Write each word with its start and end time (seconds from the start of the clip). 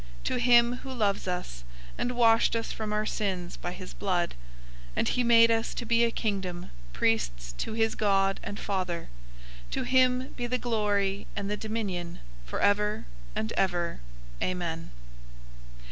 To 0.23 0.37
him 0.37 0.77
who 0.77 0.91
loves 0.91 1.27
us, 1.27 1.63
and 1.95 2.13
washed 2.13 2.55
us 2.55 2.71
from 2.71 2.91
our 2.91 3.05
sins 3.05 3.55
by 3.55 3.71
his 3.71 3.93
blood; 3.93 4.31
001:006 4.31 4.35
and 4.95 5.07
he 5.09 5.23
made 5.23 5.51
us 5.51 5.75
to 5.75 5.85
be 5.85 6.03
a 6.03 6.09
Kingdom, 6.09 6.71
priests{Exodus 6.91 7.53
19:6; 7.53 7.53
Isaiah 7.53 7.53
61:6} 7.53 7.57
to 7.57 7.73
his 7.75 7.95
God 7.95 8.39
and 8.41 8.59
Father; 8.59 9.09
to 9.69 9.83
him 9.83 10.29
be 10.35 10.47
the 10.47 10.57
glory 10.57 11.27
and 11.35 11.51
the 11.51 11.57
dominion 11.57 12.17
forever 12.47 13.05
and 13.35 13.51
ever. 13.55 13.99
Amen. 14.41 14.89